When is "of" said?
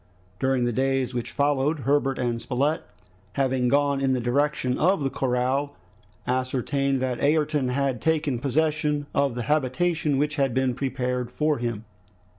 4.79-5.03, 9.13-9.35